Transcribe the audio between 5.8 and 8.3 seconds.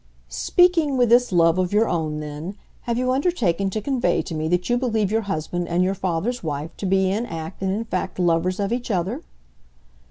your father's wife to be in act and in fact